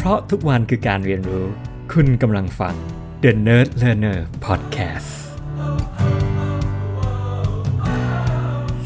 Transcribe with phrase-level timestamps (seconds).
[0.00, 1.46] เพราะทุกวันคือการเรียนรู้
[1.92, 2.74] คุณกำลังฟัง
[3.22, 5.10] The Nerd Learner Podcast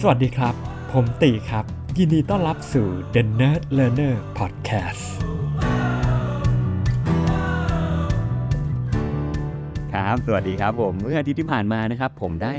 [0.01, 0.55] สวัสดีครับ
[0.93, 1.65] ผมตีครับ
[1.99, 5.05] ยินดีต้อนรับสู่ The Nerd Learner Podcast
[9.93, 12.55] ครับ สวัสดีครับผม เมื่ออาทิตย์ที่ผ่านมานะครับ ผมได้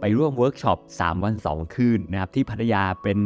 [0.00, 3.18] ไปร่วมเวิร์กช็อป 3 วัน 2 คืนนะครับ ที่พัทยาเป็น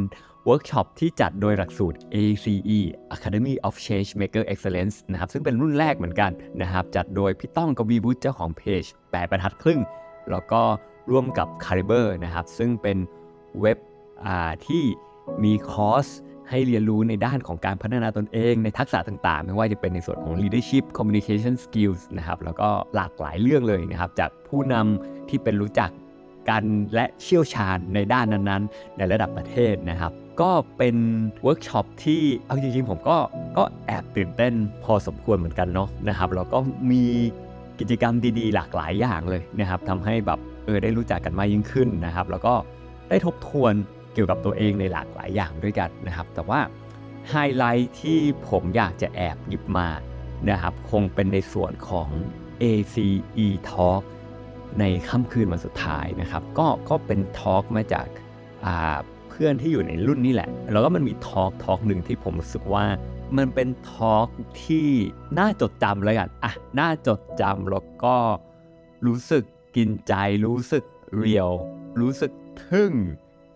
[0.46, 2.80] เวิร์กช็อปที่จัดโดยหลักสูตร ACE
[3.14, 6.30] Academy of Change Maker Excellence นะครับ ซึ่งเป็นรุ่นแรกเหมือนกัน
[6.62, 9.81] นะครับ จัดโดยพี่ต้องกวีบุตรเจ้าของเพจแปดบรรทัดครึ่ง
[10.31, 10.62] แล้วก็
[11.11, 12.98] ร่วมกับ Caliber นะครับ ซึ่งเป็น
[13.61, 13.79] เว็บ
[14.26, 14.82] อ่าที่
[15.44, 16.07] มีคอร์ส
[16.50, 25.90] ให้เรียนรู้ในด้านของการพัฒนาตนเองในทักษะต่างๆ ไม่ว่าจะเป็นในส่วนของ leadership communication skills นะครับ แล้วก็หลากหลายเรื่องเลยนะครับ จากผู้นำที่เป็นรู้จัก
[26.50, 26.64] กัน
[26.95, 30.96] และเชี่ยวชาญในด้านนั้นๆ ในระดับประเทศนะครับ ก็เป็น
[31.43, 33.17] เวิร์กช็อปที่เอาจริงๆผมก็
[33.56, 34.53] ก็แอบตื่นเต้น
[34.84, 36.59] พอสมควรเหมือนกันเนาะนะครับแล้วก็
[36.91, 37.05] มี
[37.81, 42.55] กิจกรรมดีๆ หลากหลายอย่างเลยนะครับทำให้แบบเออได้รู้จักกันมากยิ่งขึ้นนะครับ แล้วก็
[43.09, 43.73] ได้ทบทวน
[44.15, 46.61] เกี่ยวกับตัวเองในหลากหลายอย่างด้วยกันนะครับ แต่ว่า
[47.28, 48.19] ไฮไลท์ที่
[48.49, 49.89] ผมอยากจะแอบหยิบมา
[50.51, 52.09] นะครับคงเป็นในส่วนของ
[52.62, 54.03] ACE Talk
[54.81, 58.06] ในค่ำคืนวันสุดท้ายนะครับ ก็ก็เป็นทอล์กมาจาก
[59.45, 62.85] พื่อนที่อยู่ในรุ่นนี้แหละ แล้วก็มันมีทอล์กทอล์กหนึ่งที่ผมรู้สึกว่า
[63.37, 64.29] มันเป็นทอล์ก
[64.65, 64.89] ที่
[65.39, 68.17] น่าจดจำเลยกันอะน่าจดจำแล้วก็
[69.07, 69.45] รู้สึก
[69.77, 70.15] กินใจ
[70.47, 70.84] รู้สึก
[71.17, 71.51] เรียว
[72.01, 72.33] รู้สึก
[72.69, 72.93] ทึ่ง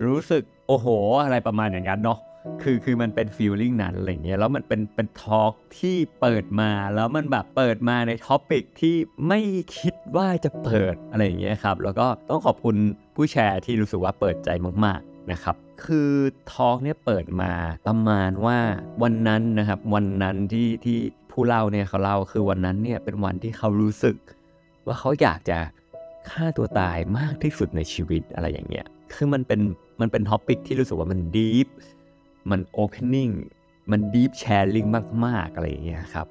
[0.06, 0.86] รู้สึกโอ้โห
[1.24, 2.18] อะไรประมาณอย่างนั้นเนาะ
[2.62, 8.96] คือคือมันเป็นฟีลลิ่งนั้นอะไรเงี้ยแล้วมันเป็นเป็นทอล์กที่เปิดมาแล้วมันแบบเปิดมาใน topic ที่
[9.28, 9.40] ไม่
[9.78, 12.76] คิดว่าจะเปิดอะไรอย่างเงี้ยครับ แล้วก็ต้องขอบคุณ
[13.16, 14.50] ผู้แชร์ที่รู้สึกว่าเปิดใจ
[14.84, 16.10] มากๆ นะครับ คือ
[16.52, 17.50] talk เนี่ยเปิดมา
[17.86, 18.58] ประมาณว่า
[19.02, 20.98] วันนั้นนะครับ วันนั้นที่ที่
[21.30, 24.16] ผู้เล่าเนี่ยเขาเล่าคือวันนั้นเนี่ยเป็นวันที่เขารู้สึก
[24.86, 25.58] ว่าเขาอยากจะ
[26.30, 29.60] ฆ่าตัวตายมากที่สุดในชีวิตอะไรอย่างเงี้ย คือมันเป็น
[30.00, 31.68] มันเป็น topic ที่รู้สึกว่ามัน deep
[32.50, 33.28] มันโอเพนนิ่ง
[33.90, 34.86] มันดีฟแชร์ลิง
[35.24, 36.26] มาก ๆ อะไรอย่างเงี้ยครับ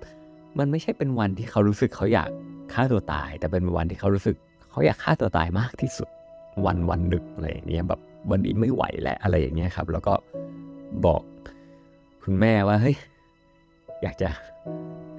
[0.57, 2.29] มันไม่ใช่เป็นวันที่เขารู้สึกเขาอยาก
[2.73, 4.35] ฆ่าตัวตาย แต่เป็นวันที่เขารู้สึก
[4.71, 6.09] เขาอยากฆ่าตัวตายมากที่สุด
[6.65, 8.01] วันวันหนึ่งอะไรอย่างเงี้ยแบบ
[8.31, 10.13] วันนี้ไม่ไหวแล้วอะไรอย่างเงี้ยครับ แล้วก็
[11.05, 11.21] บอก
[12.23, 12.95] คุณแม่ว่าเฮ้ย
[14.03, 14.29] อยากจะ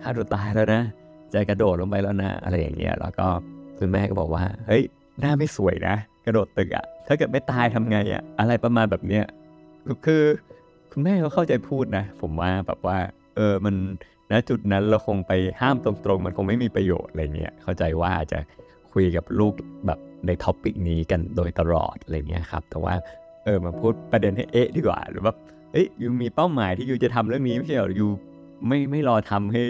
[0.02, 0.82] ฆ่าตัวตายแล้วนะ
[1.34, 3.26] จะกระโดดลงไปแล้วนะอะไรอย่างเงี้ยแล้วก็
[3.78, 4.82] คุณแม่ก็บอกว่า เฮ้ย
[5.20, 5.94] หน้าไม่สวยนะ
[6.26, 9.24] กระโดดตึกอะถ้าเกิดไม่ตายทำไงอะอะไรประมาณแบบเนี้ย
[10.06, 10.22] คือ
[10.92, 12.98] คุณแม่เขาเข้าใจพูดนะ ผมว่าแบบว่า
[13.36, 13.74] เออมัน
[14.30, 18.38] ณจุดนั้นเราคงไปห้ามตรงๆ มันคงไม่มีประโยชน์อะไรเงี้ยเข้าใจว่าจะ
[18.92, 19.52] คุยกับลูก
[19.86, 22.94] แบบ ในท็อปิกนี้กันโดยตลอดอะไรเงี้ยครับ แต่ว่า
[23.44, 25.32] เออมาพูดประเด็นให้เอ๊ะดีกว่าหรือว่า
[25.72, 28.08] เอ้ยยูมีเป้าหมายที่ยูจะทำเรื่องนี้ไม่ใช่หรอยู
[28.66, 29.62] ไม่ไม่รอทำให้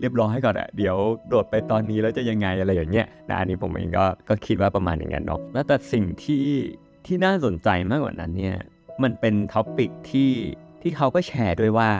[0.00, 0.96] เรียบร้อยก่อนอะเดี๋ยว
[1.28, 6.44] โดดไปตอนนี้แล้วจะยังไงอะไรอย่างเงี้ยนะอันนี้ผมเองก็ก็คิดว่าประมาณอย่างนั้นเนาะแล้วแต่สิ่งที่
[7.06, 8.56] ที่น่าสนใจมากกว่านั้นเนี่ย
[9.02, 10.30] มันเป็น topic ที่
[10.82, 11.90] ที่เขาก็แชร์ด้วยว่า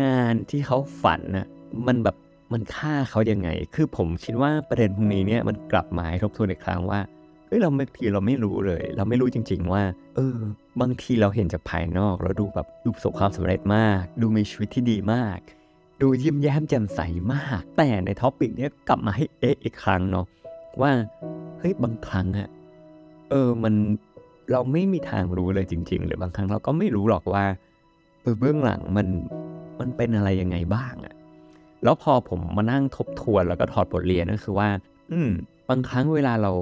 [0.00, 1.46] งานที่เขาฝันน่ะ
[1.86, 2.16] มันแบบ
[2.52, 7.00] มันฆ่าเขายังไง คือผมคิดว่าประเด็นพวกนี้เนี่ยมันกลับมาให้ทบทวนอีกครั้งว่า
[7.46, 9.82] เฮ้ยเราบางทีเราไม่รู้เลย เราไม่รู้จริง ๆ ว่า
[10.16, 10.38] เออ
[10.80, 15.38] บางทีเราเห็นจากภายนอกเราดูแบบดูประสบความสำเร็จมาก ดูมีชีวิตที่ดีมาก
[16.00, 17.00] ดูยิ้มแย้มแจ่มใส
[17.32, 20.26] มาก แต่ใน topic เนี้ยกลับมาให้เอ๊ะอีกครั้งเนาะ
[20.80, 20.92] ว่า
[21.58, 22.48] เฮ้ยบางครั้งอะ
[23.30, 23.74] เออมัน
[24.52, 27.44] เราไม่มีทางรู้เลยจริง ๆ หรือบางครั้งเราก็ไม่รู้หรอกว่า
[28.22, 29.06] เออเบื้องหลังมัน
[29.80, 31.14] มันเป็นอะไรยังไงบ้างอะ
[31.84, 34.68] แล้วพอผมมานั่งทบทวนแล้วก็ถอดบทเรียนก็คือว่า
[35.12, 35.30] อืม
[35.68, 36.52] บางครั้งเวลาเรา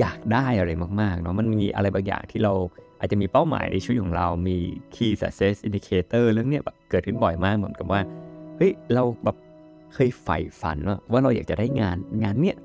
[0.00, 0.70] อยากได้อะไร
[1.00, 2.52] มากๆเนาะมันมีอะไรบางอย่างที่เรา
[3.00, 4.56] อาจจะมีเป้าหมายในชีวิตของเรา มี
[4.94, 8.00] key success indicator เรื่องเนี้ยแบบเกิดขึ้นบ่อยมากเหมือนกับว่า
[8.56, 9.36] เฮ้ย เราแบบ
[9.94, 12.56] เคยใฝ่ฝันว่าว่าเราอยากจะได้งานงานเนี้ย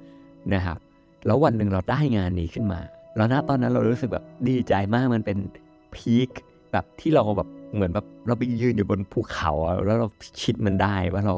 [0.53, 0.77] นะครับ
[1.25, 2.79] แล้ววันหนึ่งเราได้งานนี้ขึ้นมา
[3.15, 5.37] แล้วณตอนนั้นเรารู้สึกแบบดีใจมากมันเป็น
[5.95, 6.29] พีค
[6.71, 9.51] แบบที่เราแบบ เหมือนแบบเราไปยืนอยู่บนภูเขา
[9.85, 10.07] แล้วเรา
[10.41, 11.35] คิดมันได้ว่าเรา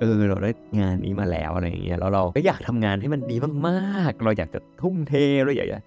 [0.00, 3.36] เออเราได้งานนี้มาแล้วอะไรอย่างเงี้ยแล้วเราก็อยากทำงานให้มันดี
[3.66, 5.14] มากๆ เราอยากจะทุ่มเท
[5.44, 5.78] เราอยากจะ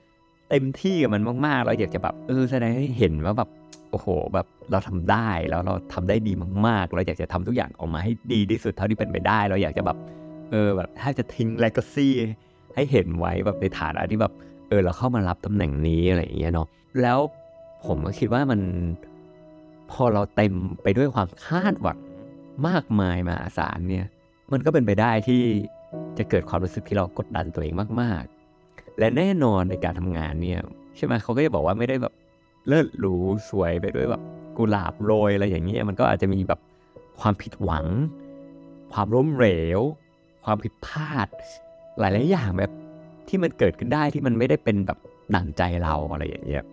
[0.50, 3.50] เต็มที่กับมันมากๆ เราอยากจะแบบเออแสดงให้เห็นว่าแบบ
[3.92, 6.34] โอ้โหแบบเราทำได้แล้วเราทำได้ดี
[6.68, 9.98] มากๆ เราอยากจะทำทุกอย่างออกมาให้ดีที่สุดเท่าที่เป็นไปได้ เราอยากจะแบบ
[10.52, 12.14] เออแบบถ้าจะทิ้งเลกาซี่
[12.76, 14.34] ให้เห็นไว้แบบในฐานะที่แบบ
[14.70, 16.68] เออเราเข้ามารับตำแหน่งนี้อะไรอย่างเงี้ยเนาะ
[17.02, 17.20] แล้ว
[17.86, 18.60] ผมก็คิดว่ามัน
[19.92, 20.54] พอเราเต็ม
[20.84, 22.00] ไปด้วยความคาดหวัง
[22.68, 24.06] มากมายมาอาสารเนี่ย
[24.52, 25.42] มันก็เป็นไปได้ที่
[26.18, 28.24] จะเกิดความรู้สึกที่เรากดดันตัวเองมาก
[28.62, 30.60] ๆ และแน่นอนในการทำงานเนี่ย
[30.96, 32.14] ใช่ไหมเขาก็จะบอกว่าไม่ได้แบบ
[32.68, 33.16] เลิศหรู
[33.50, 34.22] สวยไปด้วยแบบ
[34.58, 36.60] กุหลาบโรยอะไรอย่างเงี้ยมันก็อาจจะมีแบบ
[37.22, 37.86] ความผิดหวัง
[38.94, 39.48] ความล้มเหล
[39.80, 39.82] ว
[40.46, 41.28] ความผิดพลาด
[42.00, 42.72] หลาย ๆ อย่างแบบ
[43.28, 44.98] ที่มันเกิดขึ้นได้ที่มันไม่ได้เป็นแบบ
[45.32, 46.64] หนังใจเราอะไรอย่างเงี้ย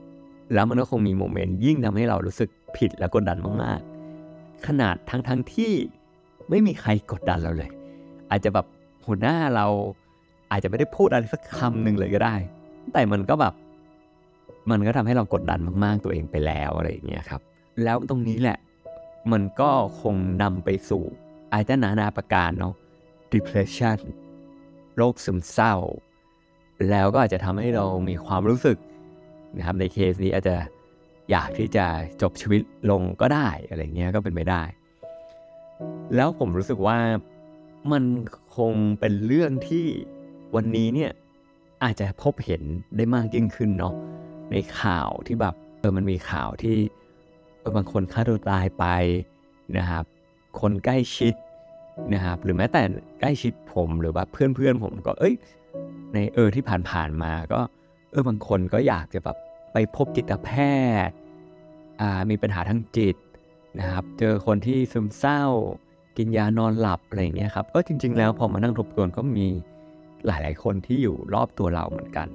[0.55, 5.73] แล้วมันก็คงมีโมเมนต์ยิ่งทำให้เรารู้สึก ผิดและกดดันมากๆ ขนาดทั้งทั้งที่
[6.51, 7.71] ไม่มีใครกดดันเราเลย
[8.31, 8.67] อาจจะแบบ
[9.07, 9.67] หัวหน้าเรา
[10.51, 12.37] อาจจะไม่ได้พูดอะไรสักคำหนึ่งเลยก็ได้
[12.93, 13.55] แต่มันก็แบบ
[14.71, 17.41] มันก็ทำให้เรากดดันมาก ๆ ตัวเองไปแล้วอะไรอย่างเงี้ยครับ
[17.83, 18.59] แล้วตรงนี้แหละ
[19.33, 19.71] มันก็
[20.03, 21.05] คงนำไปสู่
[21.53, 22.75] อาจจะนานาประการเนาะ
[23.33, 23.99] depression
[24.97, 25.75] โรคซึมเศร้า
[26.91, 28.79] แล้วก็อาจจะทำให้เรามีความรู้สึก
[29.57, 30.57] นะครับในเคสนี้อาจจะ
[31.31, 31.87] อยากที่จะ
[32.23, 34.63] จบชีวิตลงก็ได้อะไรเงี้ยก็เป็นไปได้
[36.15, 36.99] แล้วผมรู้สึกว่า
[37.93, 38.05] มัน
[38.57, 39.87] คงเป็นเรื่องที่
[40.55, 41.11] วันนี้เนี่ย
[41.85, 42.63] อาจจะพบเห็น
[42.97, 43.95] ได้มากยิ่งขึ้นเนาะ
[44.51, 46.77] ในข่าวที่แบบเออมันมีข่าวที่
[47.61, 48.85] เออบางคนฆ่าตัวตายไป
[49.79, 50.05] นะครับ
[50.61, 51.35] คนใกล้ชิด
[52.15, 52.83] นะครับหรือแม้แต่
[53.21, 55.35] ใกล้ชิดผมหรือว่าเพื่อนๆผมก็เอ้ย
[56.13, 57.61] ในเออที่ผ่านๆมาก็
[58.11, 59.37] เออบางคนก็อยากจะแบบ
[59.73, 60.49] ไปพบจิตแพ
[61.09, 61.17] ทย์
[62.31, 63.17] มีปัญหาทางจิต
[63.81, 65.43] นะครับ เจอคนที่ซึมเศร้า
[66.17, 69.47] กินยานอนหลับอะไรอย่างเงี้ยครับ ก็จริง ๆ แล้วพอมานั่งทบทวนก็มี
[70.27, 72.27] หลาย ๆ คนที่อยู่รอบตัวเราเหมือนกัน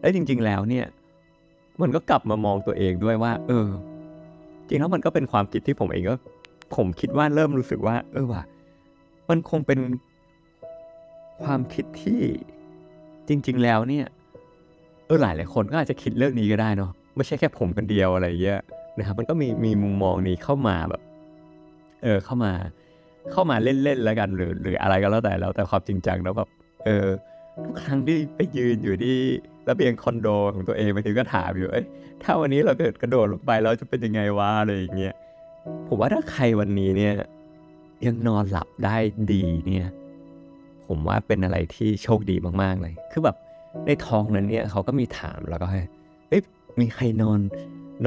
[0.00, 0.86] และจริง ๆ แล้วเนี่ย
[1.82, 3.68] มันก็กลับมามองตัวเองด้วยว่า เออ
[4.68, 6.14] จริงแล้วมันก็เป็นความคิดที่ผมเองก็
[6.76, 8.42] ผมคิดว่าเริ่มรู้สึกว่า เออว่ะ
[9.28, 9.78] มันคงเป็น
[11.42, 12.22] ความคิดที่
[13.28, 14.06] จริง ๆ แล้วเนี่ย
[15.10, 18.60] ออหลายหลายคนก็อาจจะคิดเรื่องนี้ก็ได้เนาะไม่ใช่แค่ผมคนเดียวอะไรเงี้ย
[18.98, 21.02] นะครับ มันก็มีมีมุมมองนี้เข้ามาแบบ
[22.02, 22.52] เออเข้ามา
[23.32, 26.48] เข้ามาเล่นๆแล้วกันหรือ หรืออะไรก็แล้วแต่แล้วแต่ความจริงจังแล้วแบบ
[26.84, 27.06] เออ
[27.64, 29.16] ทุกครั้งที่ไปยืนอยู่ที่
[29.68, 31.86] ระเบียงคอนโดของตัวเองบางทีก็ถามอยู่เอ้ย
[32.22, 35.14] ถ้าวันนี้เราเกิดกระโดดลงไปเราจะเป็นยังไงวะอะไรอย่างเงี้ย
[35.88, 37.14] ผมว่าถ้าใครวันนี้เนี่ย
[38.06, 38.96] ยังนอนหลับได้
[39.32, 39.88] ดีเนี่ย
[40.88, 43.36] ผมว่าเป็นอะไรที่โชคดีมากๆเลย คือแบบ
[43.86, 45.80] ในท้องนั้นเนี่ยเขาก็มีถามแล้วก็ให้
[46.28, 46.42] เอ้ย
[46.80, 47.40] มีใครนอน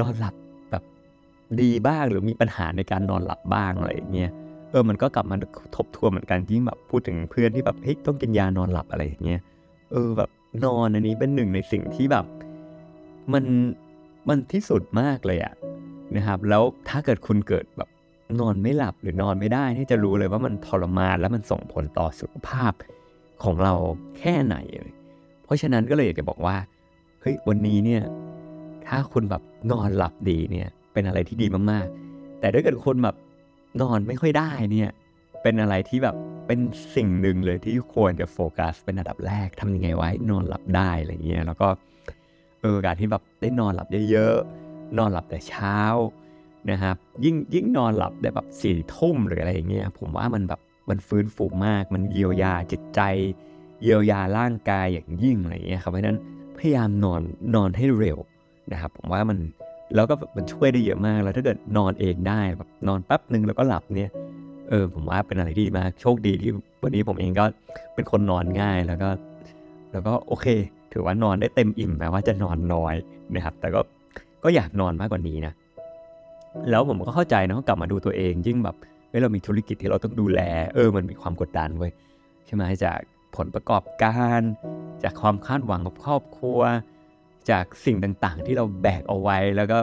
[0.00, 0.34] นอนหลับ
[0.70, 0.82] แบบ
[1.60, 4.30] ดีบ้างหรือมีปัญหาในการนอนหลับบ้างอะไรอย่างเงี้ย
[4.70, 5.36] เออมันก็กลับมา
[5.76, 9.40] ทบทวนเหมือนกันยิ่งแบบพูดถึงเพื่อนที่แบบเฮ้ยต้องกินยานอนหลับอะไรอย่างเงี้ย
[9.92, 10.30] เออแบบ
[10.64, 12.24] นอนอันนี้เป็นหนึ่งในสิ่งที่แบบ
[13.32, 13.44] มัน
[14.28, 15.54] มันที่สุดมากเลยอะ
[16.16, 17.88] นะครับ แล้วถ้าเกิดคุณเกิดแบบ
[18.40, 22.72] นอนไม่หลับหรือนอนไม่ได้นี่จะรู้เลยว่ามันทรมานแล้วมันส่งผลต่อสุขภาพ
[23.42, 23.74] ของเรา
[24.18, 24.56] แค่ไหน
[25.44, 26.56] เพราะฉะนั้นก็เลยอยากจะบอกว่า
[27.20, 28.02] เฮ้ยวันนี้เนี่ย
[28.86, 33.16] ถ้าคุณแบบนอนหลับดีเนี่ยเป็นอะไรที่ดีมากๆ แต่ถ้าเกิดคนแบบ
[33.82, 34.90] นอนไม่ค่อยได้เนี่ย
[35.42, 36.58] เป็นอะไรที่แบบเป็น
[36.96, 41.68] สิ่งหนึ่งเลยที่ควรจะโฟกัสเป็นอันดับแรกทำยังไงไว้นอนหลับได้อะไรเงี้ยแล้วก็
[42.60, 45.78] เออการที่แบบได้นอนหลับเยอะๆนอนหลับแต่เช้า
[46.70, 53.00] นะครับยิ่งยิ่งนอนหลับได้แบบสี่ทุ่มหรืออะไรอย่างเงี้ยผมว่ามันแบบมันฟื้นฟูมากมันเยียวยาจิตใจ
[53.84, 56.18] เยียวยาร่างกายอย่างยิ่งอะไรเงี้ยครับเพราะนั้น
[56.58, 57.22] พยายามนอน
[57.54, 58.18] นอนให้เร็ว
[58.72, 59.38] นะครับ ผมว่ามัน
[59.94, 64.10] แล้วก็มันช่วยได้เยอะมากแล้วถ้าเกิดนอนเองได้แบบนอนแป๊บหนึ่งแล้วก็หลับเนี่ย
[64.68, 66.50] เออผมว่าเป็นอะไรที่ดีมากโชคดีที่
[66.82, 67.44] วันนี้ผมเองก็
[67.94, 69.08] เป็นคนนอนง่ายแล้วก็
[69.92, 70.46] แล้วก็โอเค
[70.92, 72.94] ถือว่านอนได้เต็มอิ่มแม้ว่าจะนอนน้อย
[73.34, 73.80] นะครับ แต่ก็
[74.44, 75.52] ก็อยากนอนมากกว่านี้นะ
[76.70, 78.76] แล้วผมก็เข้าใจนะกลับมาดูตัวเองยิ่งแบบ
[79.08, 80.40] เฮ้ยเรามีธุรกิจที่เราต้องดูแล
[80.74, 81.92] เออมันมีความกดดันเว้ย
[82.46, 82.98] ใช่ไหมจาก
[83.36, 84.40] ผลประกอบการ
[85.02, 86.60] จากความคาดหวังของครอบครัว
[87.50, 89.78] จากสิ่งต่างๆ ที่เราแบกเอาไว้แล้วก็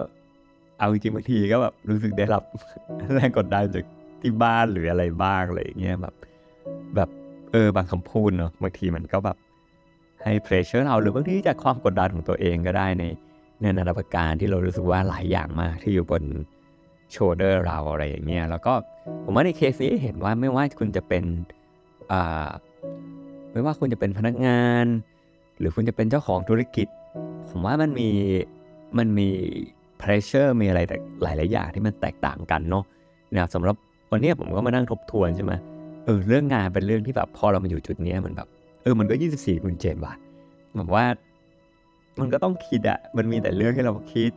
[0.80, 2.44] เอาจริงบางทีก็แบบรู้สึกได้รับ
[3.16, 3.86] แรงกดดันจาก
[4.22, 6.16] ที่บ้านหรืออะไรบ้างอะไรอย่างเงี้ยแบบ
[6.96, 7.10] แบบ
[7.52, 9.38] เออบางคำพูดเนาะบางทีมันก็แบบ
[10.24, 13.04] ให้เพรสเชอร์เราหรือบางทีจากความกดดันของตัวเองก็ได้ใน
[13.62, 16.24] ในนานาปการที่เรารู้สึกว่าหลายอย่างมากที่อยู่บน
[17.12, 18.74] โชเดอร์เราอะไรอย่างเงี้ยแล้วก็
[19.24, 21.24] ผมว่าในเคสนี้เห็นว่าไม่ว่าคุณจะเป็น
[22.12, 22.50] อ่า
[23.52, 24.86] ไม่ว่าคุณจะเป็นพนักงาน
[25.60, 26.88] หรือคุณจะเป็นเจ้าของธุรกิจ
[27.50, 28.10] ผมว่ามันมี
[28.98, 29.28] มันมี
[29.98, 32.84] เพรสเชอร์มีอะไรแต่หลาย ๆ อย่างที่มันแตกต่างกันเนาะ
[33.34, 33.76] นะครับสำหรับ
[34.12, 35.54] วันนี้ผมก็มานั่งทบทวนใช่ไหม
[36.06, 38.48] เออเรื่องงานเป็นเรื่องที่แบบพอเรามาอยู่จุดนี้มันแบบ
[38.84, 40.14] เออมันก็ 24คูณเจนว่ะ
[40.76, 41.06] แบบว่า
[42.20, 44.32] มันก็ต้องคิดอะมันมีแต่เรื่องให้เราคิด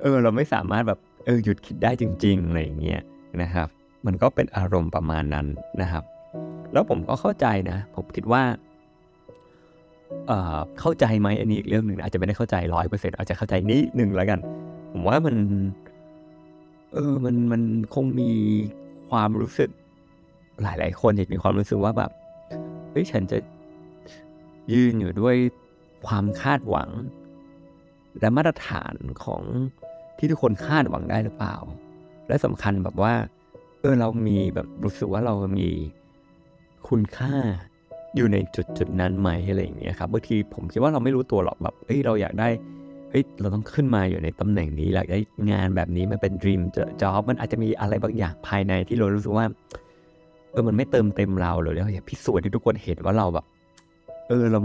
[0.00, 3.00] เออ เราไม่สามารถแบบเออหยุดคิดได้จริง ๆ อะไรอย่างเงี้ย
[3.42, 3.68] นะครับ
[4.06, 5.46] มันก็เป็นอารมณ์ประมาณนั้น
[5.80, 6.04] นะครับ
[6.74, 8.42] แล้วผมก็เข้าใจนะ ผมคิดว่า
[10.26, 14.38] เอ่อ เข้าใจไหมอันนี้อีกเรื่องหนึ่งอาจจะไม่ได้เข้าใจร้อยเปอร์เซ็นต์อาจจะเข้าใจนิดหนึ่งแล้วกัน
[14.92, 15.36] ผมว่ามัน
[16.92, 17.62] เออ มันมัน
[17.94, 18.30] คงมี
[19.10, 19.70] ความรู้สึก
[20.62, 22.10] หลาย ๆ คนอยากมีความรู้สึกว่าแบบ
[22.90, 23.38] เฮ้ยฉันจะ
[24.72, 25.36] ยืนอยู่ด้วย
[26.06, 26.90] ความคาดหวัง
[28.20, 29.42] และมาตรฐานของ
[30.18, 31.56] ที่ทุกคนคาดหวังได้หรือเปล่า
[32.28, 33.14] และสำคัญแบบว่า
[33.80, 35.68] เออเรามีแบบรู้สึกว่าเรามี
[36.88, 37.34] คุณค่า
[38.16, 42.48] อยู่ในจุดจุดนั้นไหมอะไรอย่างเงี้ยครับบางทีผมคิดว่าเราไม่รู้ตัวหรอกแบบเฮ้ยเราอยากได้
[43.10, 45.18] เฮ้ยเราต้องขึ้นมาอยู่ในตำแหน่งนี้อยากได้
[45.50, 46.62] งานแบบนี้มันเป็น dream
[47.02, 49.46] job มันอาจจะมีอะไรบางอย่างภายในที่เรารู้สึกว่า
[50.52, 53.46] เออมันไม่เติมเต็มเราหรือเราอยากพิสูจน์ให้ทุกคนเห็นว่าเราแบบ
[54.28, 54.60] เออเรา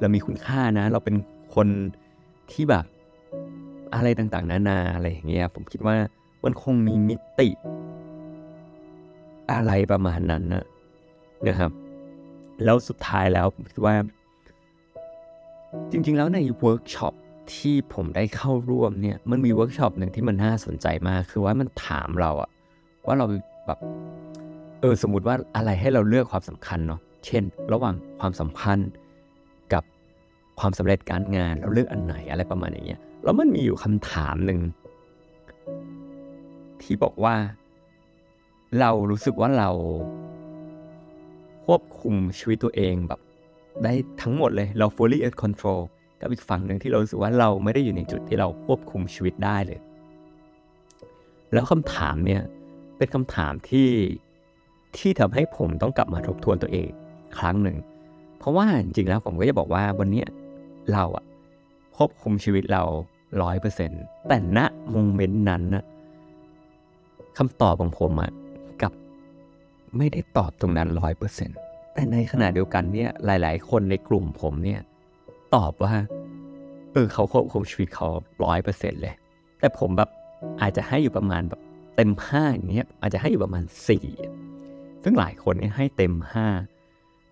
[0.00, 1.16] เรามีคุณค่านะ เราเป็น
[1.54, 1.68] คน
[2.52, 2.84] ที่แบบ
[3.94, 5.96] อะไรต่างๆ นานาอะไรอย่างเงี้ยผมคิดว่า
[6.44, 7.48] มันคงมีมิติ
[9.52, 10.64] อะไรประมาณนั้นนะ
[11.48, 11.70] นะครับ
[12.64, 13.94] แล้วสุดท้ายแล้วคิดว่า
[15.90, 17.14] จริง ๆ แล้วในเวิร์กช็อป
[17.54, 22.50] ที่ผมได้เข้าร่วมเนี่ย มันมีเวิร์กช็อปหนึ่งที่มันน่าสนใจมาก คือว่ามันถามเราอะ
[23.06, 23.26] ว่าเรา
[23.66, 23.78] แบบ
[24.80, 28.90] เออสมมติว่าอะไรให้เราเลือกความสำคัญเนาะเช่น ระหว่างความสัมพันธ์
[29.72, 29.82] กับ
[30.60, 34.60] ความสำเร็จการงาน เราเลือกอันไหนอะไรประมาณอย่างเงี้ยแล้วมันมีอยู่คำถามหนึ่ง
[36.82, 37.34] ที่บอกว่า
[38.80, 39.70] เรารู้สึกว่าเรา
[41.64, 43.20] ควบคุมชีวิตตัวเองแบบ
[43.84, 43.92] ได้
[44.22, 45.80] ทั้งหมดเลยเรา fully in control
[46.20, 49.78] กับอีกฝั่งหนึ่งที่เรารู้สึกว่าเราไม่ได้อยู่ในจุดที่เราควบคุมชีวิตได้เลย
[51.52, 52.42] แล้วคำถามเนี่ย
[52.96, 53.90] เป็นคำถามที่
[54.96, 56.88] ที่ทำให้ผมต้องกลับมาทบทวนตัวเอง
[57.38, 57.76] ครั้งหนึ่ง
[58.38, 60.24] เพราะว่าจริงๆแล้วผมก็จะบอกว่าวันนี้
[60.92, 61.24] เราอะ
[61.96, 62.82] ควบคุมชีวิตเรา
[63.42, 64.58] ร้อยเปอร์เซ็นต์แต่ณ
[64.90, 65.84] โมเมนต์นั้นนะ
[67.38, 68.30] คำตอบของผมอะ
[69.98, 71.58] ไม่ได้ตอบตรงนั้นร้อยเปอร์เซ็นต์
[71.94, 74.80] แต่ในขณะเดียวกันเนี่ยหลาย ๆ คนในกลุ่มผมเนี่ย
[75.54, 75.94] ตอบว่า
[76.92, 78.08] เออเขาควบคุมชีวิตเขา
[78.44, 79.14] ร้อยเปอร์เซ็นต์เลย
[79.60, 80.10] แต่ผมแบบ
[80.60, 81.60] อาจจะให้อยู่ประมาณแบบ
[81.96, 84.06] เต็มห้าอย่างเงี้ยอาจจะให้อยู่ประมาณสี่
[85.02, 86.46] ซึ่งหลายคนเนี่ยให้เต็มห้า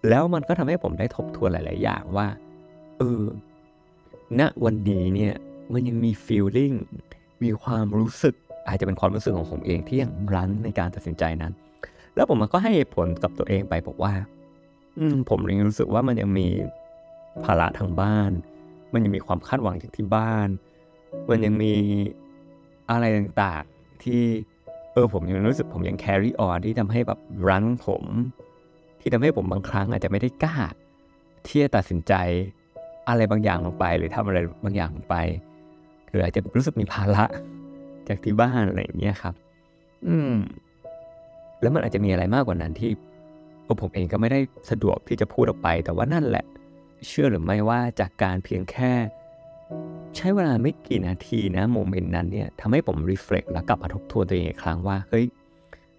[0.09, 2.27] แล้วมันก็ทำให้ผมได้ทบทวนหลาย ๆ อย่างว่า
[2.99, 3.23] เออ
[4.41, 5.35] ณวันนี้เนี่ย
[5.73, 6.77] มันยังมี feeling
[7.43, 8.35] มีความรู้สึก
[8.69, 11.53] อาจจะเป็นความรู้สึกของผมเองที่ยังรั้นในการตัดสินใจนั้น
[12.17, 14.15] แล้วผมมันก็ให้ผลกับตัวเองไปบอกว่า
[14.99, 16.49] อืมผมยังรู้สึกว่ามันยังมี
[17.45, 18.31] ภาระทางบ้าน
[18.93, 20.49] มันยังมีความคาดหวังจากที่บ้าน
[21.31, 21.75] มันยังมี
[22.91, 24.23] อะไรต่างๆที่
[24.93, 28.05] เออผมยังรู้สึกผมยัง carry on ที่ทำให้แบบรั้นผม
[29.01, 30.57] ที่ทำให้ผมบางครั้งอาจจะไม่ได้กล้า
[31.47, 32.15] ที่จะตัดสินใจ
[33.09, 35.17] อะไรบางอย่างลงไป หรือทำอะไรบางอย่างลงไป
[36.09, 37.25] หรืออาจจะรู้สึกมีภาระ
[38.09, 39.35] จากที่บ้านอะไรอย่างเงี้ยครับ
[40.07, 40.33] อืม
[41.63, 42.91] แล้วมันอาจจะมีอะไรมากกว่านั้นที่
[43.81, 44.41] ผมเองก็ไม่ได้
[44.71, 46.45] สะดวกที่จะพูดออกไป แต่ว่านั่นแหละ
[47.09, 48.93] เชื่อหรือไม่ว่าจากการเพียงแค่
[50.17, 55.27] ใช้เวลาไม่กี่นาทีนะโมเมนต์นั้นเนี่ยทำให้ผมรีเฟล็กแล้วกลับมาทบทวนตัวเองอีกครั้งว่าเฮ้ย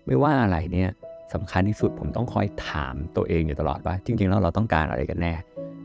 [0.05, 0.89] ไม่ว่าอะไรเนี่ย
[1.33, 5.33] สำคัญที่สุดผมต้องคอยถามตัวเองอยู่ตลอดว่า จริง ๆ แล้วเราต้องการอะไรกันแน่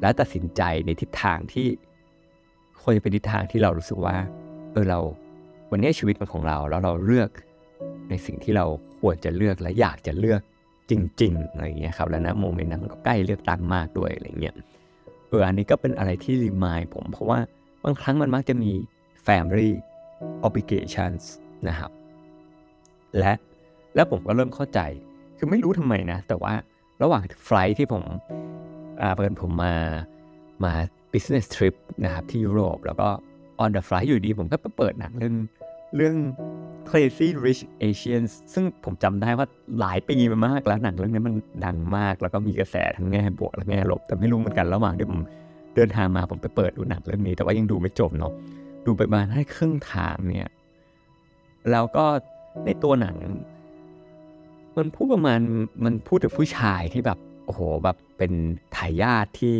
[0.00, 1.68] และตัดสินใจในทิศทางที่
[2.82, 4.16] ควรจะเป็นทิศทางที่เรารู้สึกว่า
[4.72, 4.98] เออเรา
[5.70, 7.30] วันนี้ชีวิตมันของเราแล้วเราเลือก
[8.08, 8.66] ในสิ่งที่เรา
[9.00, 10.40] ควรจะเลือกและอยากจะเลือก
[10.90, 14.54] จริงๆอะไรอย่างเงี้ยครับแล้วนะโมเมนต์นั้นมันก็ใกล้เลือกตั้งมากด้วยอะไรเงี้ย
[15.28, 17.38] เอออันนี้ก็เป็นอะไรที่รีมายผมเพราะว่า
[17.84, 18.72] บางครั้งมันมักจะมี
[19.26, 19.70] family
[20.46, 21.22] obligations
[21.68, 21.90] นะครับ
[23.18, 23.32] และ
[23.94, 24.80] แล้วผมก็เริ่มเข้าใจ
[25.38, 26.54] คือไม่รู้ทำไมนะ แต่ว่า
[27.02, 28.04] ระหว่างไฟล์ที่ผม
[29.00, 29.74] อ่าเปิดผมมา
[30.64, 30.72] มา
[31.12, 31.74] business trip
[32.04, 33.08] นะครับที่ยุโรป แล้วก็
[33.62, 35.34] on the flight อยู่ดีผมก็ไปเปิดหนังเรื่อง
[35.96, 36.16] เรื่อง
[36.90, 39.46] Crazy Rich Asians ซึ่งผมจำได้ว่า
[39.80, 45.20] หลายปีมามากแล้วหนังเรื่องนี้มันดังมาก แล้วก็มีกระแสทั้งแง่บวกและแง่ลบ แต่ไม่รู้เหมือนกันระหว่างที่ผม
[45.74, 48.32] เดินทางมาผมไปเปิดดูหนังเรื่องนี้ แต่ว่ายังดูไม่จบเนาะ
[48.86, 50.48] ดูไปประมาณให้ครึ่งทางเนี่ย
[51.70, 52.04] แล้วก็
[52.64, 53.16] ในตัวหนัง
[54.76, 55.40] มันพูดประมาณ
[55.84, 58.32] มันพูดถึงผู้ชายที่แบบโอ้โหแบบเป็น
[58.76, 59.56] ทายาทที่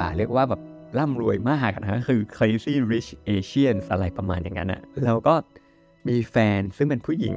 [0.00, 0.60] อ่าเรียกว่าแบบ
[0.98, 5.34] ร่ำรวยมากนะคือ crazy rich Asians อะไรประมาณอย่างนั้นอะแล้วก็
[6.08, 7.36] มีแฟนซึ่งเป็นผู้หญิง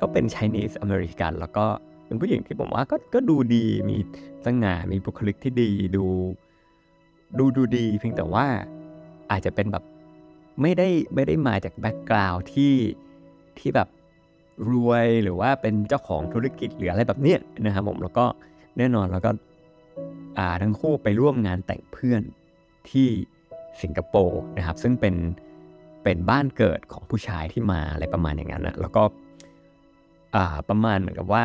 [0.00, 1.66] ก็เป็น Chinese American แล้วก็
[2.06, 3.96] เป็นผู้หญิงที่ผมว่าก็ก็ดูดีมี
[4.44, 6.04] สง่ามีบุคลิกที่ดีดู
[7.38, 8.46] ดูดูดี เพียงแต่ว่า
[9.30, 9.84] อาจจะเป็นแบบ
[10.62, 12.74] ไม่ได้ไม่ได้มาจากแบ็กกราวที่
[13.58, 13.88] ที่แบบ
[14.70, 18.24] รวยหรือว่าเป็นเจ้าของธุรกิจหรืออะไรแบบเนี้ยนะครับผมแล้วก็
[18.78, 19.30] แน่นอนแล้วก็
[20.38, 22.22] อ่าทั้งคู่ไปร่วมงานแต่งเพื่อน
[22.90, 23.08] ที่
[23.82, 25.14] สิงคโปร์นะครับ ซึ่งเป็น
[26.02, 29.02] เป็นบ้านเกิดของผู้ชายที่มาอะไรประมาณอย่างนั้นนะแล้วก็
[30.68, 31.44] ประมาณเหมือนกับว่า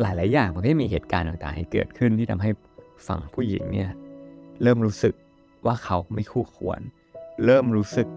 [0.00, 2.50] หลาย ๆ อย่างมันก็มีเหตุการณ์ต่างๆ ให้เกิดขึ้นที่ทำให้
[3.06, 3.90] ฝั่งผู้หญิงเนี่ย
[4.62, 5.14] เริ่มรู้สึก
[5.66, 6.80] ว่าเขาไม่คู่ควร
[7.44, 8.08] เริ่มรู้สึก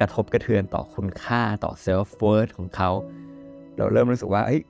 [0.00, 2.90] กระทบกระเทือนต่อคุณค่าต่อ self worth ของเขา
[3.76, 4.62] เราเริ่มรู้สึกว่าเอ้ย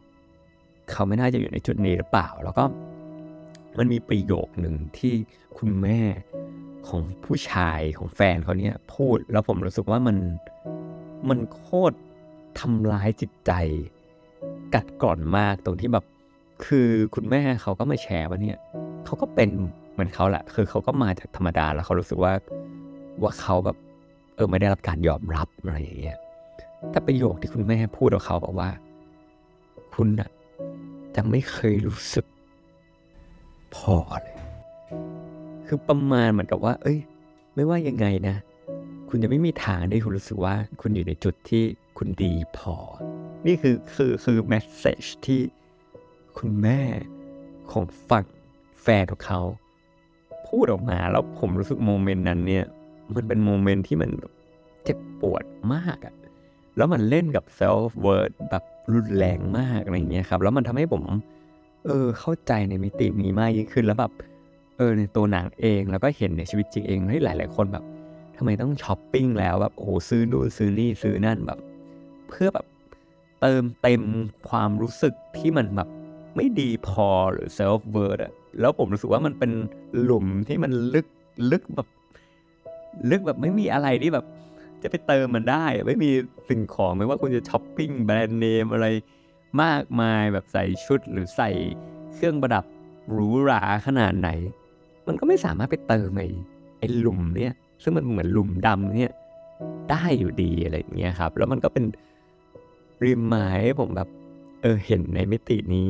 [0.91, 2.65] เขาไม่น่าจะอยู่ในจุดนี้หรือเปล่า แล้วก็
[3.79, 5.15] มันมีประโยคหนึ่งที่
[5.59, 6.01] คุณแม่
[6.89, 10.17] ของผู้ชายของแฟนเขาเนี่ยพูดแล้วผมรู้สึกว่ามัน
[11.29, 11.97] มันโคตร
[12.61, 13.53] ทำร้ายจิตใจ
[14.75, 16.05] กัดก่อนมากตรงที่แบบ
[16.67, 18.59] คือคุณแม่เขาก็มาแชร์ว่าเนี่ย
[19.05, 19.49] เขาก็เป็น
[19.93, 22.33] เหมือนเขาแหละคือเขาก็มาจากธรรมดาแล้วเขารู้สึกว่า
[23.23, 23.77] ว่าเขาแบบ
[24.37, 26.19] เออไม่ได้รับการยอมรับอะไรอย่างเงี้ย
[26.91, 28.71] แต่ประโยคที่คุณแม่พูดกับเขาบอกว่า
[29.95, 30.31] คุณน่ะ
[31.15, 32.27] จะไม่เคยรู้สึก
[33.75, 34.40] พอเลย
[35.73, 36.99] คือประมาณเหมือนกับว่า เอ้ย
[37.55, 38.37] ไม่ว่ายังไงนะ
[39.09, 41.65] คุณจะไม่มีทางได้คุณรู้สึกว่า คุณอยู่ในจุดที่
[41.99, 42.75] คุณดีพอ
[43.47, 45.41] นี่คือคือคือ message ที่
[46.39, 46.81] คุณแม่
[47.73, 48.25] ของฝั่ง
[48.83, 49.41] แฟนของเขา
[50.49, 52.65] พูดออกมาแล้วผมรู้สึก moment นั้นเนี่ย
[53.15, 54.11] มันเป็น moment ที่มัน
[54.85, 56.15] เจ็บปวดมากอะ
[56.77, 61.03] แล้วมันเล่นกับ self worth แบบรุนแรงมากอะไรอย่างเงี้ยครับ แล้วมันทำให้ผม
[61.87, 64.13] เออเข้าใจในมิตินี้มากยิ่งขึ้นแล้วแบบ
[64.81, 67.85] เออในตัวหนังเองแล้วก็เห็นในชีวิตจริงเองเฮ้ยหลาย ๆ คนแบบ
[68.37, 71.59] ทำไมต้องช้อปปิ้งแล้วแบบโอ้โหซื้อนู่นซื้อนี่ซื้อนั่นแบบ
[72.29, 72.67] เพื่อแบบ
[73.41, 74.03] เติมเต็ม
[74.51, 75.89] ความรู้สึกที่มันแบบ
[76.37, 79.51] ไม่ดีพอหรือ self worth อะแล้วผมรู้สึกว่ามันเป็น
[80.03, 81.07] หลุมที่มันลึก
[81.51, 81.89] ลึกแบบ
[83.11, 84.25] ลึกแบบไม่มีอะไรที่แบบ
[84.83, 86.11] จะไปเติมมันได้ ไม่มี
[86.49, 88.87] สิ่งของไม่ว่าคุณจะช้อปปิ้งแบรนด์เนมอะไร
[89.63, 91.51] มากมายแบบใส่ชุดหรือใส่
[92.15, 92.65] เครื่องประดับ
[93.11, 94.31] หรูหราขนาดไหน
[95.11, 96.29] มันก็ไม่สามารถไปเติมไอ้
[96.79, 97.53] ไอ้หลุมเนี่ย
[97.83, 99.13] ซึ่งมันเหมือนหลุมดำเนี่ย
[99.91, 101.85] ได้อยู่ดีอะไรอย่างเงี้ยครับ แล้วมันก็เป็น
[103.05, 104.09] ริมหมายให้ผมแบบ
[104.63, 105.89] เออเห็นในมิตินี้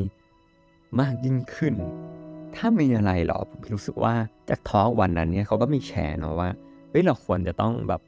[1.00, 1.74] มากยิ่งขึ้น
[2.54, 4.14] ถ้ามีอะไรหรอผมรู้สึกว่า
[4.48, 6.48] จากทอล์กวันนั้นเนี่ยเขาก็มีแชร์เนาะว่า
[6.90, 8.00] เฮ้ยเราควรจะต้องแบบ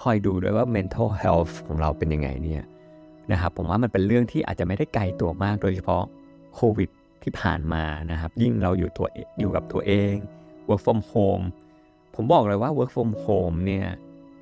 [0.00, 2.64] คอยดูด้วยว่า mental health ของเราเป็นยังไงเนี่ย
[3.32, 6.02] นะครับผมว่ามันเป็นเรื่องที่อาจจะไม่ได้ไกลตัวมากโดยเฉพาะ
[6.54, 6.90] โควิด
[7.22, 9.06] ที่ผ่านมานะครับ ยิ่งเราอยู่ตัว
[9.40, 10.14] อยู่กับตัวเอง
[10.68, 11.44] work from home
[12.14, 13.86] ผมบอกเลยว่า work from home เนี่ย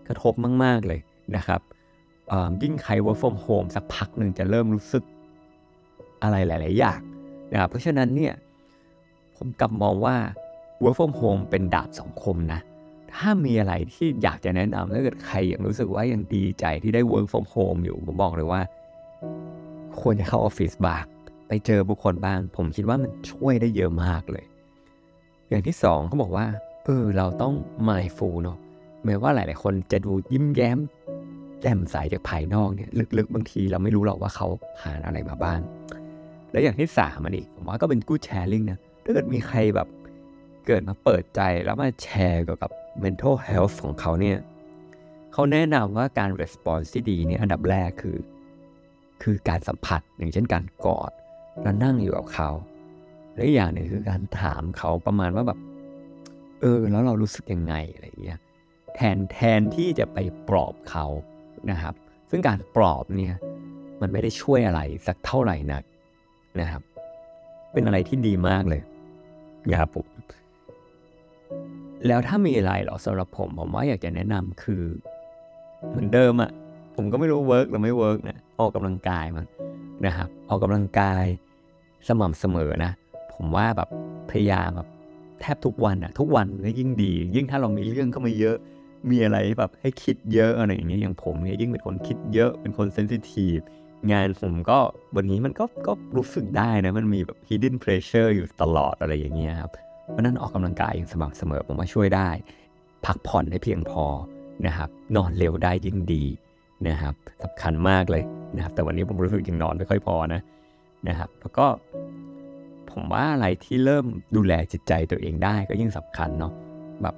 [0.09, 0.33] กระทบ
[0.65, 1.01] มาก ๆ เลย
[1.37, 1.61] นะครับ
[2.63, 5.05] ยิ่งใคร work from home สักพักหนึ่งจะเริ่มรู้สึก
[6.23, 7.01] อะไรหลาย ๆ อย่าง
[7.53, 8.35] นะครับเพราะฉะนั้นเนี่ย
[9.37, 10.17] ผมกลับมองว่า
[10.83, 12.61] work from home เป็นดาบสองคมนะ
[13.15, 18.61] ถ้ามีอะไรที่อยากจะแนะนำถ้าเกิดใครยังรู้สึกว่ายังดีใจที่ได้ work from home อยู่ ผมบอกเลยว่า
[20.01, 21.05] ควรจะเข้าออฟฟิศบ้าง
[21.49, 24.45] ไปเจอบุคคลบ้าง ผมคิดว่ามันช่วยได้เยอะมากเลย
[25.51, 26.47] อย่างที่สองเขาบอกว่า
[26.85, 27.55] เออเราต้อง
[27.89, 28.59] mindful เนาะ
[29.05, 30.79] แม้ว่าหลาย ๆ คนจะดูยิ้มแย้ม
[31.63, 34.47] แจ่มใสจากภายนอกเนี่ยลึก ๆ บางทีเราไม่รู้หรอกว่าเขา
[34.79, 35.61] ผ่านอะไรมาบ้าง
[36.53, 39.89] และอย่างที่สามอันนี้ผมว่าก็เป็นกู้แชร์ลิงนะถ้าเกิดมีใครแบบ
[40.67, 42.71] เกิดมาเปิดใจแล้วมาแชร์เกี่ยวกับ
[43.03, 44.39] mental health ของเขาเนี่ย
[45.33, 48.19] เขาแนะนำว่าการ response ที่ดีเนี่ยอันดับแรกคือ
[49.23, 51.13] คือการสัมผัสอย่างเช่นการกอด
[51.63, 52.51] แล้วนั่งอยู่กับเขา
[53.41, 55.59] และอีกอย่างหนึ่งคือการถามเขาประมาณว่าแบบ
[56.61, 58.39] เออ แล้วเรารู้สึกยังไงอะไรอย่างเงี้ย
[58.95, 61.07] แทนแทนที่จะไปปลอบเขา
[61.71, 61.95] นะครับ
[62.31, 63.35] ซึ่งการปลอบเนี่ย
[64.01, 65.83] มันไม่ได้ช่วยอะไรสักเท่าไหร่นัก
[66.61, 66.83] นะครับ
[67.73, 68.83] เป็นอะไรที่ดีมากเลย
[69.71, 70.07] นะครับผม
[72.07, 74.83] แล้วถ้ามีอะไรหรอสำหรับผมผมว่าอยากจะแนะนำคือ
[75.89, 76.51] เหมือนเดิมอะ่ะ
[76.97, 79.45] ผมก็ไม่รู้ work หรือไม่ work นะออกกำลังกายมัน
[80.07, 81.25] นะครับ ออกกำลังกาย
[82.09, 82.93] สม่ำเสมอนะ
[83.41, 83.89] ผมว่าแบบ
[84.31, 84.89] พยายามแบบ
[85.41, 88.57] แทบทุกวันอะทุกวันก็ยิ่งดี ยิ่งถ้าเรามีเรื่องเข้ามาเยอะ
[89.11, 93.59] มีอะไรแบบให้คิดเยอะอะไรอย่างเงี้ยอย่างผมเนี่ยยิ่งเป็นคนคิดเยอะเป็นคน sensitive
[94.11, 94.79] งานผมก็
[95.17, 99.71] วันนี้มันก็ก็รู้สึกได้นะ มันมีแบบ hidden pressure อยู่ตลอดอะไรอย่างเงี้ยครับ
[100.11, 102.29] เพราะนั้นออกกำลังกายอย่างสม่ำเสมอผมว่าช่วยได้
[103.07, 104.05] พักผ่อนให้เพียงพอ
[104.67, 106.25] นะครับ นอนเร็วได้ยิ่งดี
[106.89, 108.23] นะครับสำคัญมากเลย
[108.57, 110.41] นะครับ แต่วันนี้ผมรู้สึกยังนอนไม่ค่อยพอนะ
[111.09, 111.67] นะครับแล้วก็
[112.93, 114.05] ผมว่าอะไรที่เริ่ม
[114.37, 116.53] ดูแลจิตใจตัวเองได้ก็ยิ่งสำคัญเนาะ
[117.03, 117.15] แบบ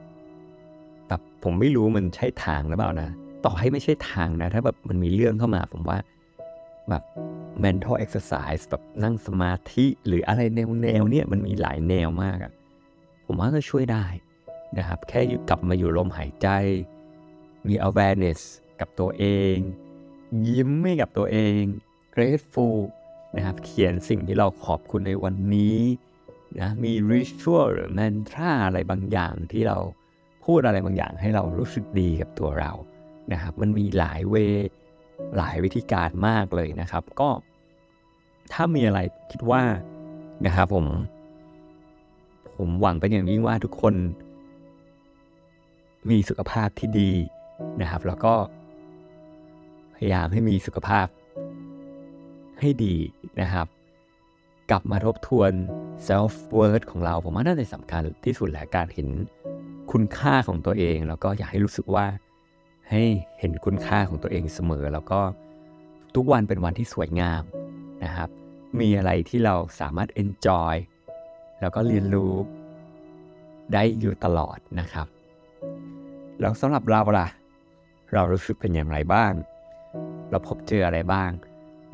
[1.08, 3.08] แบบผมไม่รู้มันใช่ทางหรือเปล่านะ
[3.44, 5.98] ต่อให้ไม่ใช่ทางนะ ถ้าแบบมันมีเรื่องเข้ามา ผมว่า
[6.90, 7.02] แบบ
[7.64, 12.52] mental exercise แบบนั่งสมาธิหรืออะไรแนวแนวเนี่ยมันมีหลายแนวมากอะ
[13.26, 14.04] ผมว่าก็ช่วยได้
[14.78, 16.48] นะครับ แค่กลับมาอยู่ลมหายใจ
[17.66, 18.40] มี awareness
[18.80, 19.56] กับตัวเอง
[20.48, 21.60] ยิ้มให้กับตัวเอง
[22.14, 22.76] grateful
[23.36, 25.76] นะครับ เขียนสิ่งที่เราขอบคุณในวันนี้
[26.60, 29.78] นะมี ritual หรือ mantra อะไรบางอย่างที่เรา
[30.44, 32.72] พูดอะไรบางอย่างให้เรารู้สึกดีกับตัวเรา
[33.32, 34.36] นะครับมันมีหลายเว
[35.36, 37.30] หลายวิธีการมากเลยนะครับ ก็
[38.52, 39.62] ถ้ามีอะไรคิดว่า
[40.46, 40.86] นะครับผม
[42.56, 43.94] ผมหวังเป็นอย่างยิ่งว่าทุกคน
[46.10, 47.12] มีสุขภาพที่ดี
[47.80, 48.34] นะครับ แล้วก็
[49.94, 51.06] พยายามให้มีสุขภาพ
[52.62, 52.96] ให้ดี
[53.40, 53.66] นะครับ
[54.70, 55.52] กลับมาทบทวน
[56.08, 59.08] self worth ของเราผมว่าน่าจะสำคัญที่สุดแหละการเห็น
[59.92, 62.06] คุณค่าของตัวเอง แล้วก็อยากให้รู้สึกว่า
[62.90, 63.02] ให้
[63.38, 65.20] เห็นคุณค่าของตัวเองเสมอ แล้วก็
[66.14, 67.42] ทุกวันเป็นวันที่สวยงาม
[68.04, 68.28] นะครับ
[68.80, 70.74] มีอะไรที่เราสามารถ enjoy
[71.60, 72.32] แล้วก็เรียนรู้
[73.72, 75.06] ได้อยู่ตลอดนะครับ
[76.40, 77.28] แล้วสำหรับเราล่ะ
[78.14, 79.32] เรารู้สึกเป็นอย่างไรบ้าง
[80.30, 81.30] เราพบเจออะไรบ้าง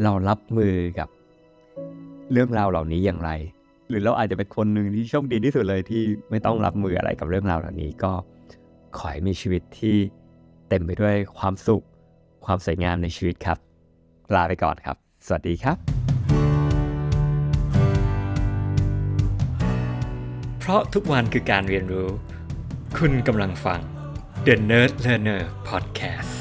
[0.05, 1.09] เรารับมือกับ
[2.33, 3.31] เรื่องราวเหล่านี้อย่างไร
[3.89, 8.13] หรือเราอาจจะเป็นคนหนึ่งที่โชคดีที่สุดเลยที่ไม่ต้องรับมืออะไรกับเรื่องราวเหล่านี้ ก็
[8.97, 9.97] ขอให้มีชีวิตที่
[10.69, 11.85] เต็มไปด้วยความสุข
[12.47, 13.59] ความสวยงามในชีวิตครับ
[14.35, 15.77] ลาไปก่อนครับ สวัสดีครับ
[20.59, 22.09] เพราะทุกวันคือการเรียนรู้
[22.99, 23.81] คุณกำลังฟัง
[24.47, 26.38] The Nerd Learner Podcast